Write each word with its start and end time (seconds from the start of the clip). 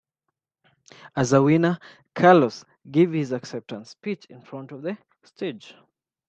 As 1.15 1.31
a 1.31 1.43
winner, 1.43 1.77
Carlos 2.15 2.65
give 2.89 3.11
his 3.13 3.31
acceptance 3.31 3.91
speech 3.91 4.25
in 4.31 4.41
front 4.41 4.71
of 4.71 4.81
the 4.81 4.97
stage. 5.21 5.75